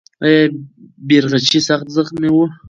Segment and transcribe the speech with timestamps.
[0.25, 0.41] آیا
[1.07, 2.37] بیرغچی سخت زخمي و؟